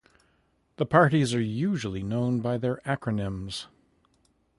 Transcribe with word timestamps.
The 0.77 0.87
parties 0.87 1.31
are 1.35 1.41
usually 1.43 2.01
known 2.01 2.39
by 2.39 2.57
their 2.57 2.77
acronyms. 2.87 3.67